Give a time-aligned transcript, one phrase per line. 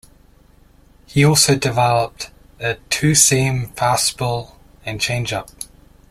[1.05, 5.51] He also developed a two-seam fastball and changeup.